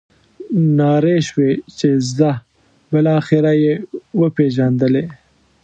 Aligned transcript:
نارې 0.77 1.17
شوې 1.27 1.51
چې 1.77 1.89
ځه 2.17 2.31
بالاخره 2.91 3.53
یې 3.63 3.73
وپېژندلې. 4.19 5.05